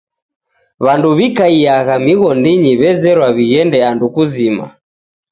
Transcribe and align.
W'andu 0.85 1.09
wikaiagha 1.17 1.95
mighondinyi 2.05 2.71
w'ezerwa 2.79 3.27
w'ighende 3.35 3.77
andu 3.89 4.07
kuzima. 4.15 4.65